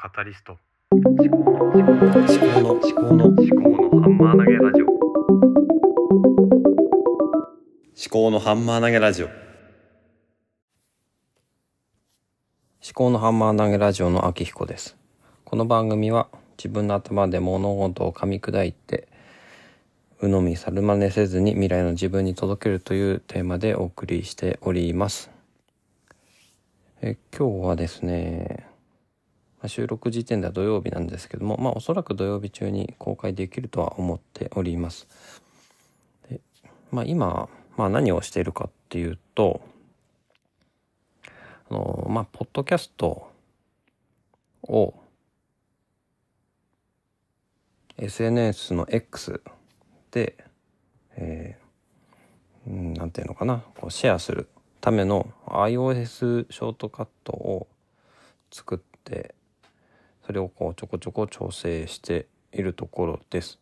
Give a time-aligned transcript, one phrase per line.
[0.00, 0.56] カタリスト。
[0.92, 1.90] 思考の思考
[2.60, 3.50] の思考の思考
[3.90, 4.86] のハンマー投げラジオ。
[4.86, 4.94] 思
[8.08, 9.26] 考のハンマー投げラジオ。
[9.26, 9.34] 思
[12.94, 14.96] 考のハンマー投げラジオの秋彦です。
[15.44, 19.08] この番組は自分の頭で物事を噛み砕いて
[20.20, 25.28] 鵜呑み猿真似せずに未来の自分に届けるというテーマでお送りしております。
[27.02, 28.67] え今日はですね
[29.66, 35.08] 収録時点では土曜日なんですけども、まあおそらく土曜日中に公開できるとは思っております。
[36.30, 36.40] で
[36.92, 39.60] まあ今、まあ何をしているかっていうと、
[41.70, 43.30] あの、まあ、ポッドキャスト
[44.62, 44.94] を
[47.96, 49.40] SNS の X
[50.12, 50.36] で、
[51.16, 54.48] えー、なんていうのかな、こうシェアする
[54.80, 57.66] ための iOS ショートカットを
[58.50, 59.34] 作って
[60.28, 63.58] それをこうちょこちょこ調整しているところです。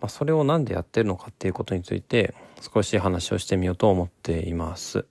[0.00, 5.04] まあ、それを何でやってるのかっていうことについて少し話をしてみようと思っています。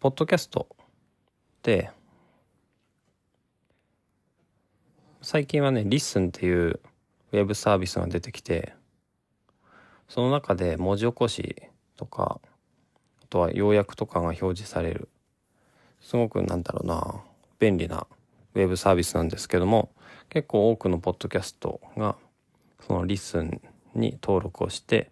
[0.00, 0.66] ポッドキャスト
[1.62, 1.92] で
[5.22, 6.80] 最近はね、リッスンっていう
[7.30, 8.74] ウェブサービスが出てきて、
[10.08, 11.62] その中で文字起こし
[11.96, 12.40] とか、
[13.30, 15.08] とは要約とかが表示される
[16.00, 17.20] すごくなんだろうな
[17.58, 18.06] 便利な
[18.54, 19.90] ウェブサービスなんですけども
[20.28, 22.16] 結構多くのポッドキャストが
[22.86, 23.60] そのリッスン
[23.94, 25.10] に登録をして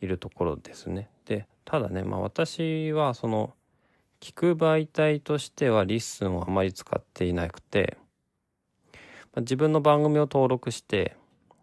[0.00, 1.08] いるところですね。
[1.26, 3.54] でただねまあ私はその
[4.20, 7.96] 聞く媒体としてはリッスンをあまり使っていなくて、
[8.92, 9.00] ま
[9.36, 11.16] あ、自分の番組を登録して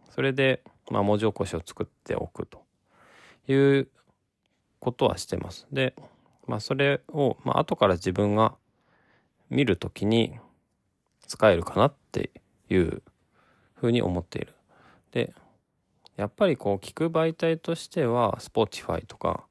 [0.09, 2.63] それでまあ文字起こしを作っておくと
[3.47, 3.89] いう
[4.85, 5.65] ことはしてます。
[5.71, 5.95] で、
[6.45, 8.53] まあそれを、まあ後から自分が
[9.49, 10.37] 見るときに
[11.27, 12.29] 使えるかなって
[12.69, 13.01] いう
[13.73, 14.53] ふうに思っている。
[15.11, 15.33] で、
[16.17, 19.45] やっぱりこう聞く媒体としては Spotify とか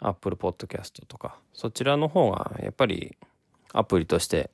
[0.00, 3.16] Apple Podcast とかそちらの方がやっぱり
[3.72, 4.50] アプリとして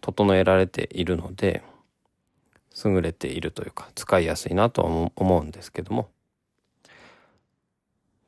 [0.00, 1.62] 整えられているので
[2.84, 6.08] 優れているというか使いやすいなとは思うんですけども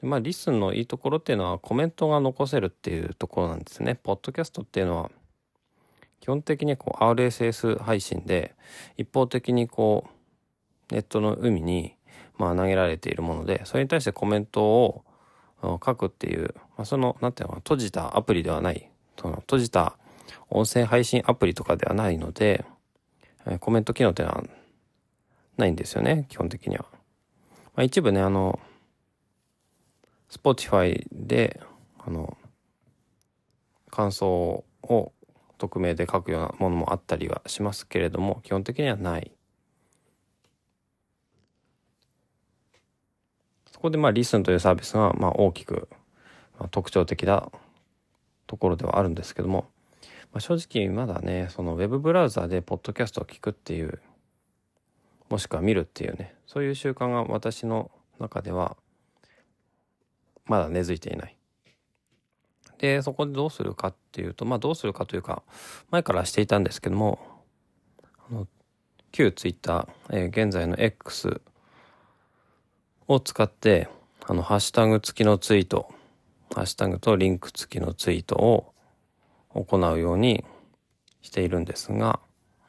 [0.02, 3.96] まあ、リスンのいいところっていうのはコメントが残せるっていうところなんですね。
[3.96, 5.10] ポッドキャストっていうのは
[6.20, 8.54] 基本的にこう RSS 配信で
[8.96, 10.08] 一方的にこ
[10.90, 11.94] うネットの海に
[12.36, 15.04] まあ投げられているものでそれに対してコメントを
[15.62, 18.88] 書くっていう、まあ、そのなんていうの閉じたアプリではない
[19.20, 19.96] その閉じた
[20.50, 22.64] 音声配信アプリとかではないので
[23.60, 24.44] コメント機能っていうのは
[25.56, 26.84] ないんですよね基本的には。
[27.74, 28.60] まあ、一部ねあの
[30.30, 31.60] Spotify で、
[31.98, 32.36] あの、
[33.90, 35.12] 感想を
[35.56, 39.32] 匿名で書くようなものもあったりはしますけれども、基本的にはない。
[43.72, 45.88] そこでまあ、リスンというサービスがまあ大きく、
[46.58, 47.50] まあ、特徴的な
[48.46, 49.66] ところではあるんですけども、
[50.32, 54.00] まあ、正直まだね、そのウェブブラウザでポッドキャストを聞くっていう、
[55.30, 58.76] もしくは見るっていうね、そういう習慣が私の中では
[60.48, 61.36] まだ根付いていない。
[62.78, 65.42] で、そこでどうするかっていうと、まあどうするかというか、
[65.90, 67.18] 前からしていたんですけども、
[68.30, 68.46] あの、
[69.12, 71.40] 旧ツイッター、えー、現在の X
[73.08, 73.88] を使って、
[74.26, 75.92] あの、ハッシュタグ付きのツイート、
[76.54, 78.72] ハッシュタグとリンク付きのツイートを
[79.54, 80.44] 行うように
[81.22, 82.20] しているんですが、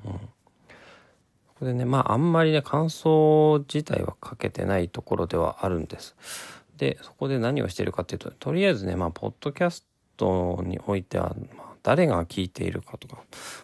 [0.05, 0.19] うん、こ
[1.59, 6.15] こでね、まああんまりね、感想自体は書けてないところではあるんです。
[6.79, 9.85] で、そこで何をしてるかっていうと、とりあえずね、まあ、ポッドキャス
[10.15, 13.17] トにおいては、まあ、誰が聞いているかとか、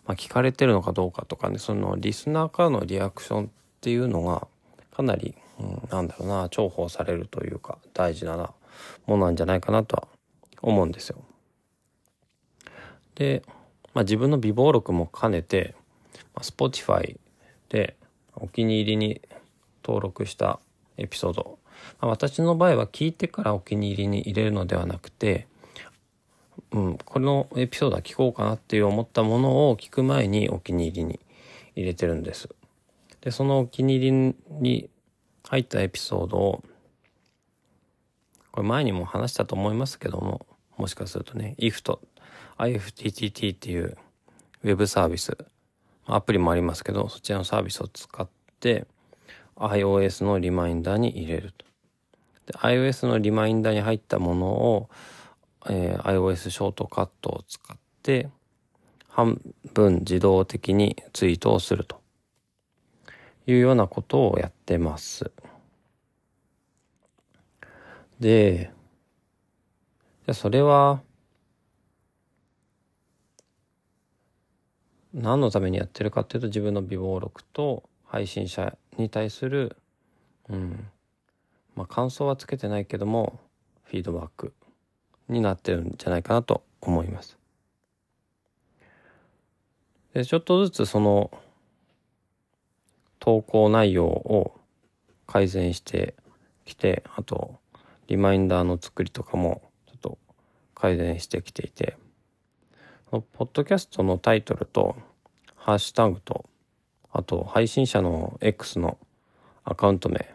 [0.06, 3.50] まあ、聞かれてるのかどうかとかね、そのリスナーからのリアクションっ
[3.80, 4.48] ていうのが、
[4.94, 8.36] かなり、うん、なんだろうな、重宝されるというか、大事な
[9.08, 10.08] ものなんじゃないかなとは
[10.62, 11.24] 思うんですよ。
[13.16, 13.44] で、
[13.94, 15.74] まあ、自分の微暴録も兼ねて、
[16.34, 17.18] まあ、Spotify
[17.70, 17.96] で
[18.36, 19.22] お気に入りに
[19.86, 20.60] 登録した
[20.98, 21.60] エピソード
[22.00, 25.48] ま私の場合は聞いてからお気に入りに入れるのではなくて、
[26.72, 31.20] うん、このエピソードは聞こうかなっていう思ったものを聞く前にお気に入りに
[31.76, 32.50] 入れてるんです。
[33.22, 34.90] で、そのお気に入りに
[35.44, 36.64] 入ったエピソードを、
[38.52, 40.46] これ前にも話したと思いますけども、
[40.78, 42.00] もしかするとね、IFT、
[42.58, 43.98] IFTTT っていう
[44.64, 45.38] ウェブサービス、
[46.06, 48.28] アプリもありますけど、そちらのサービスを使っ
[48.60, 48.86] て、
[49.58, 51.65] iOS のリマインダーに入れると。
[52.46, 54.90] で iOS のリマインダーに入ったものを、
[55.68, 58.30] えー iOS ショートカットを使って
[59.10, 59.42] 半
[59.74, 62.02] 分自動的にツイートをすると
[63.48, 65.32] いうようなことをやってます。
[68.20, 68.72] で、
[70.26, 71.02] じゃそれは
[75.14, 79.78] 何のためにやってるかっていうと自分の備忘録と配信者に対する
[80.50, 80.88] うん
[81.76, 83.40] まあ感想はつけてないけども
[83.84, 84.54] フィードバック
[85.30, 87.38] になってるんじゃないかなと思います。
[90.14, 91.30] でちょっとずつその
[93.20, 94.60] 投稿内容を
[95.28, 96.16] 改善して
[96.64, 97.56] きてあと
[98.08, 100.18] リマインダーの作りとかもちょっと
[100.74, 101.98] 改善してきていて
[103.10, 104.96] ポッドキャストのタイトルと
[105.56, 106.46] ハッシュタグと
[107.12, 108.98] あと配信者の X の
[109.64, 110.35] アカウント名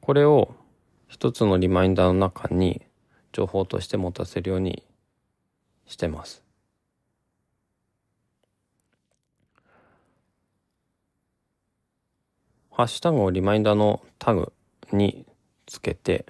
[0.00, 0.54] これを
[1.08, 2.82] 一つのリマインダーの中に
[3.32, 4.84] 情報として持たせるように
[5.86, 6.42] してます。
[12.70, 14.52] ハッシュタグをリマインダーのタグ
[14.90, 15.26] に
[15.66, 16.24] つけて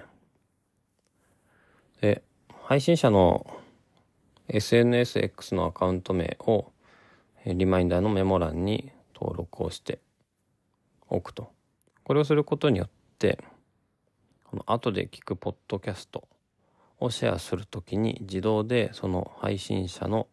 [2.01, 2.21] で
[2.63, 3.45] 配信者の
[4.49, 6.71] SNSX のアカウント名を
[7.45, 9.99] リマインダーのメモ欄に登録をして
[11.07, 11.51] おくと
[12.03, 13.39] これをすることによって
[14.51, 16.27] この後で聞くポッドキャスト
[16.99, 20.27] をシェアするときに自動でその配信者の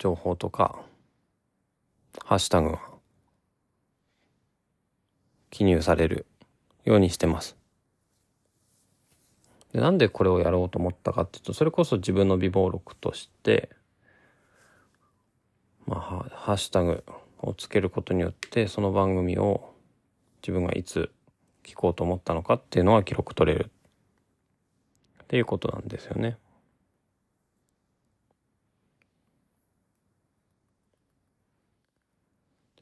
[0.00, 0.82] 情報とか
[2.24, 2.80] ハッシュタグが
[5.50, 6.26] 記入される
[6.84, 7.56] ようにしてます。
[9.72, 13.70] でなんでこれをやろうと思ったかっていうとそれこそ自分の備忘録として、
[15.86, 16.00] まあ、
[16.34, 17.04] ハッシュタグ
[17.38, 19.71] をつけることによってその番組を
[20.42, 21.10] 自分がいつ
[21.62, 23.70] 聞こうと思ったのかっていうのは記録取れる
[25.22, 26.36] っていうことなんですよね。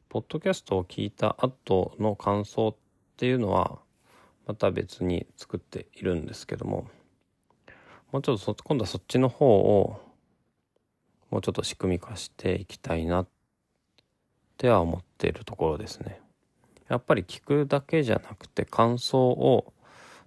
[0.08, 2.76] ポッドキャストを聞いた後の感想っ
[3.16, 3.78] ていうのは
[4.44, 6.88] また別に作っているんですけども
[8.10, 10.00] もうちょっと今度はそっちの方を
[11.30, 13.28] もうちょっと仕組み化していきたいなっ
[14.56, 16.20] ては思っているところですね。
[16.90, 19.72] やっぱり聞くだけじゃなくて感想を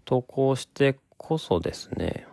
[0.06, 2.26] 投稿してこそですね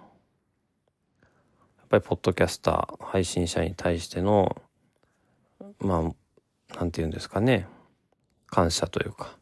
[1.81, 4.57] やっぱりポッドキャスター配信者に対しての
[5.81, 7.67] まあなんて言うんですかね
[8.47, 9.37] 感謝というか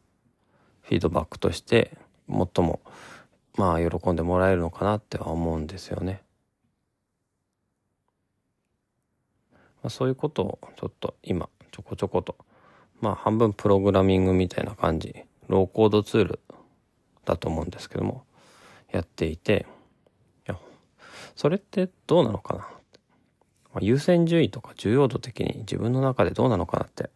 [0.81, 1.95] フィードバックとして
[2.27, 2.79] 最も
[3.57, 6.23] まあ喜んでもらえるのかなっては思うんですよね。
[9.83, 12.35] まあ、そういうことをちょっと今ちょこちょこと
[13.01, 15.15] まあ半分プログラミングみたいな感じ。
[15.47, 16.39] ローコードツール
[17.25, 18.23] だと思うんですけども
[18.91, 19.65] やっていて。
[20.47, 20.57] いや
[21.35, 22.67] それってどうなのかな、ま
[23.75, 27.09] あ、優先順位とか重要度的に自分の中でどうなのかなって。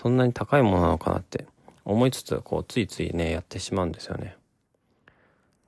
[0.00, 1.46] そんなに高いものなのかなって。
[1.84, 4.36] 思いつつこうついついねやってしまうんですよね。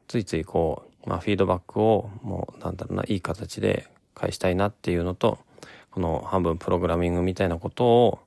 [0.09, 5.39] ついついこう、まあ、フィードバックをもうなんだろうないい形で返したいなっていうのと
[5.91, 8.19] この半分プログラミングみたいなことを、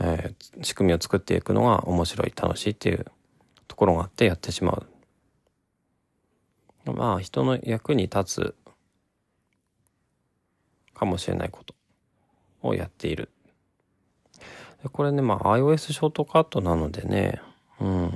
[0.00, 3.06] えー仕組みを作っていくのが面白い楽しいっていう
[3.66, 4.86] ところがあってやってしまう。
[6.92, 8.54] まあ人の役に立つ
[10.94, 11.74] かもしれないこと
[12.62, 13.30] をやっている。
[14.92, 17.40] これねまあ iOS ショートカットなのでね
[17.80, 18.10] うん、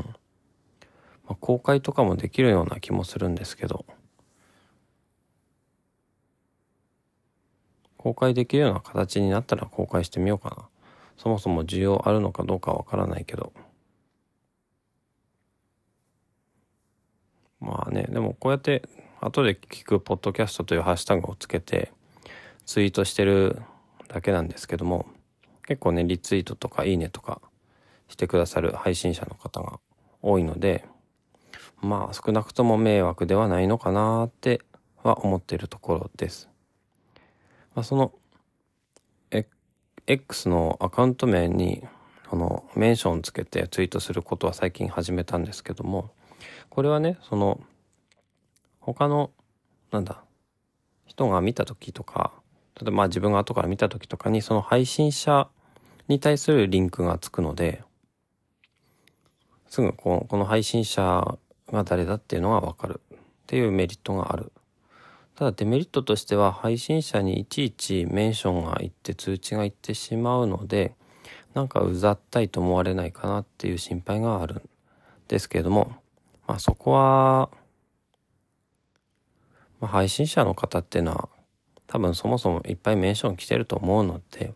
[1.27, 3.85] まあ、公開とかもできるような気もするんですけど
[7.97, 10.69] 公開できるような形になったら公開してみようかな
[11.19, 13.53] そもそも需要あるのかどうかわからないけど
[17.61, 18.83] まあねでもこうやって
[19.21, 21.93] 後で聞くポッドキャストというハッシュタグをつけて
[22.65, 23.61] ツイートしてる
[24.07, 25.07] だけなんですけども
[25.67, 27.43] 結構ねリツイートとかいいねとか
[28.09, 29.81] してくださる配信者の方が
[30.23, 30.87] 多いので
[31.83, 34.63] まあ少なくとも迷惑ではないのかなって
[35.03, 36.49] は思っているところです。
[37.75, 38.13] まあ、その
[40.11, 41.87] X のアカウント名に
[42.31, 46.11] このメンションつけてツイートすることは最近始めたんですけども
[46.71, 47.61] これはねその
[48.81, 49.31] 他の
[49.91, 50.23] なんだ
[51.05, 52.33] 人が見た時とか
[52.77, 55.49] 例えばまあ自分が後から見た時とかにその配信者
[56.09, 57.83] に対するリンクがつくので
[59.69, 61.37] すぐこのこの配信者
[61.71, 64.53] が誰だっていうのがわかるっていうメリットがある。
[65.39, 70.97] ただデメリットとしては配信者にいちいちメンションがいって通知がいってしまうので
[71.55, 74.63] なんかうざったいと思われないかなっていう心配があるん
[75.29, 75.93] ですけれども、
[76.49, 77.51] まあそこは、
[79.79, 81.29] まあ、配信者の方っていうのは
[81.87, 84.55] 多分そもそもいっぱいメンション来てると思うので、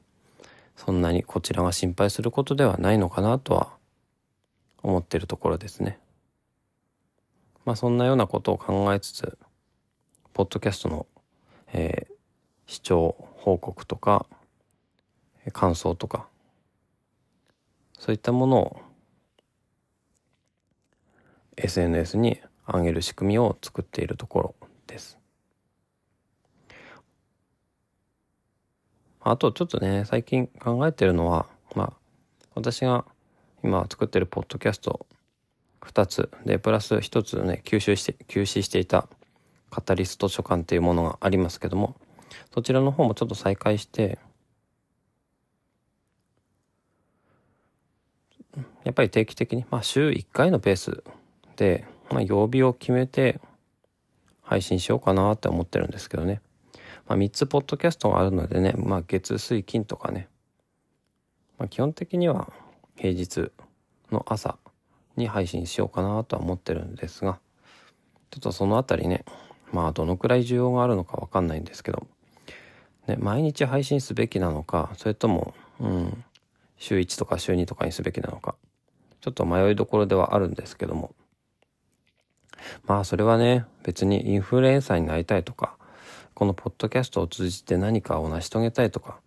[0.75, 3.73] そんなにこちらが心配することではないのかなとは
[4.83, 6.01] 思ってるところですね。
[7.65, 9.39] まあそんなようなことを考えつつ、
[10.35, 11.07] ポッドキャストの、
[11.73, 12.13] えー、
[12.67, 14.27] 視聴報告とか、
[15.53, 16.29] 感想とか、
[17.99, 18.81] そういったものを
[21.57, 25.19] SNS に上げる仕組みを作っているところです。
[29.21, 31.47] あとちょっとね、最近考えてるのは、
[31.77, 31.93] まあ、
[32.55, 33.05] 私が
[33.63, 35.07] 今作ってるポッドキャスト
[35.83, 39.09] 2つで、プラス1つね、吸収して、休止していた
[39.73, 41.97] カタリスト書館っていうものがありますけども、
[42.53, 44.19] そちらの方もちょっと再開して、
[48.85, 51.03] やっぱり定期的に、まあ週1回のペース
[51.57, 53.41] で、まあ曜日を決めて
[54.43, 56.43] 配信しようかなって思ってるんですけどね。
[57.09, 60.29] まあ3つポッドキャストがあるのでね、まあ月水金とかね、
[61.57, 62.53] まあ基本的には
[62.97, 63.51] 平日
[64.11, 64.59] の朝
[65.17, 67.41] に配信しようかなとは思ってるんですが、
[68.31, 69.25] ちょっとそのあたりね、
[69.73, 72.07] まあどのくらい需要があるのかわかんないんですけど、
[73.07, 76.25] ね、毎日配信すべきなのか、それとも、うん、
[76.77, 78.55] 週1とか週2とかにすべきなのか、
[79.21, 81.15] ちょっと迷いどころではあるんですけども。
[82.87, 85.77] まあそれはね、別にインフルエンサーになりたいとか、
[86.35, 89.19] このポッドキャストを通じて何かを成し遂げたいとか、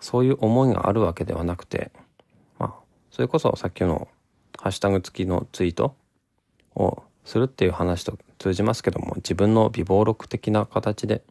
[0.00, 1.90] そういう思いがあるわけではなくて、
[2.58, 2.74] まあ、
[3.10, 4.08] それこそさっきの
[4.58, 5.94] ハッシュタグ付きのツイート
[6.74, 11.22] をするっていう話と通じますけども、自分の微暴録的な形で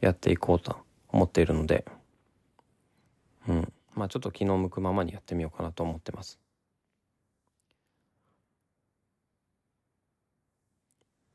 [0.00, 0.76] やっていこうと
[1.08, 1.84] 思っているので、
[3.48, 3.72] うん。
[3.96, 6.38] まあちょっと気の向くままにやってみようかなと思ってます。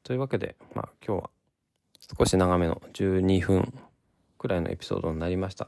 [0.04, 1.30] というわけで、まあ今日は
[2.18, 3.74] 少し長めの12分
[4.38, 5.68] くらいのエピソードになりました。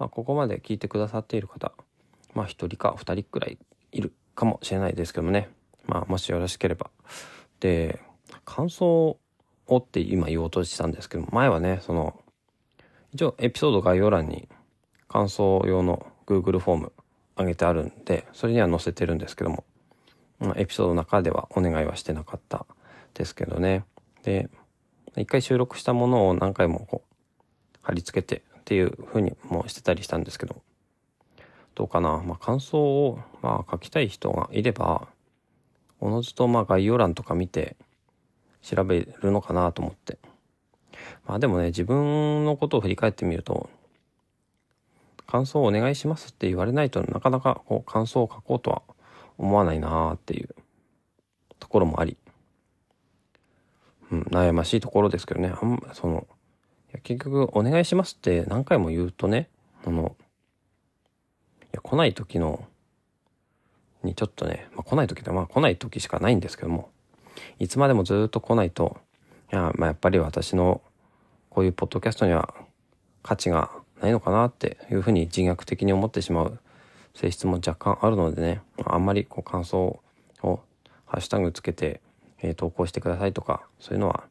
[0.00, 1.72] まあここまで聞いてくださっている方、
[2.34, 3.58] まあ一人か二人くらい
[3.92, 5.50] いるかもしれないですけどもね。
[5.86, 6.90] まあもしよろしければ。
[7.62, 8.00] で、
[8.44, 9.20] 感想
[9.68, 12.20] をって今言おうとしたんですけど、前はね、その、
[13.14, 14.48] 一応エピソード概要欄に
[15.06, 16.92] 感想用の Google フォーム
[17.36, 19.64] 上げてあるんで、それには載せてるんですけども、
[20.40, 22.66] まあ、エピソードの中ではお願いはしてなかった
[23.14, 23.84] ですけどね。
[24.24, 24.50] で、
[25.16, 27.14] 一回収録したものを何回もこう、
[27.80, 30.62] 貼り付けてっていう風にもしてたりしたんですけど、
[31.76, 32.20] どうかな。
[32.26, 35.06] まあ、感想を、まあ、書きたい人がいれば、
[36.02, 37.76] おのずとまあ概要欄とか見て
[38.60, 40.18] 調べるのかなと思って。
[41.26, 43.70] まあでもね、自分のことを振り返ってみると、
[45.28, 48.82] 感想をお願いしますって言われないとなかなかこう感想を書こうとは
[49.38, 50.54] 思わないなーっていう
[51.60, 52.16] ところもあり、
[54.10, 56.26] うん、悩ましいところですけどね、あんま、その、
[56.90, 59.48] いや結局お願いしますって何回も言うとね、
[59.86, 60.16] あの、
[61.62, 62.66] いや、来ない時の、
[64.04, 66.90] にちょっとね、まあ、来ない時ってまあ来ない時しかないんですけども、
[67.58, 68.98] いつまでもずっと来ないと、
[69.52, 70.80] いや、まあやっぱり私の
[71.50, 72.54] こういうポッドキャストには
[73.22, 76.58] 価値がないのかなっていうふうに自虐的に思ってしまう
[77.14, 80.00] 性質も若干あるのでね、あんまりこう感想
[80.42, 80.60] を
[81.06, 82.00] ハッシュタグつけて、
[82.40, 84.24] えー、投稿してくださいとか、そういうのは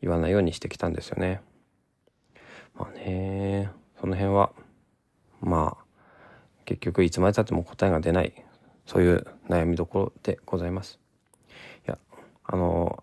[0.00, 1.40] 言わないようにしてきたんですよね。
[2.74, 4.52] まあね、その辺は、
[5.40, 5.84] まあ、
[6.64, 8.32] 結局いつまでたっても答えが出ない、
[8.86, 10.98] そういう悩みどころでございます。
[11.86, 11.98] いや、
[12.44, 13.02] あの、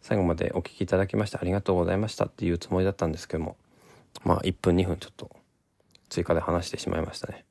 [0.00, 3.56] 最後までお聞きいただきましてありがとうございましたっていうつもりだったんですけども、
[4.24, 5.30] まあ1分2分ちょっと
[6.08, 7.44] 追加で話してしまいましたね。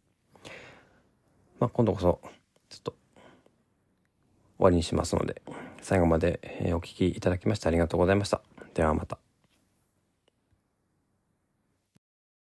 [1.59, 2.19] まあ今度こそ
[2.69, 5.41] ちょっと終わりにしますので
[5.81, 6.39] 最後まで
[6.74, 8.41] お聴きいただきましてありがとうございました。
[8.74, 9.26] ではまた。